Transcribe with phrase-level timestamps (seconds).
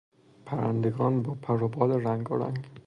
[0.45, 2.65] پرندگان با پر و بال رنگارنگ